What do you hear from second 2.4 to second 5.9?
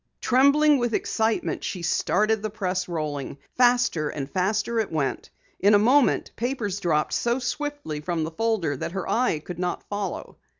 the press rolling. Faster and faster it went. In a